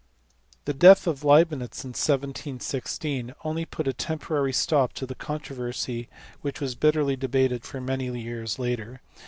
[0.65, 6.09] The death of Leibnitz in 1716 only put a temporary stop to the controversy
[6.41, 9.01] which was bitterly debated for many years later.